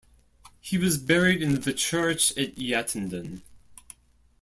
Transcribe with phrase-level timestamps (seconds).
[0.59, 3.43] He was buried in the church at Yattendon.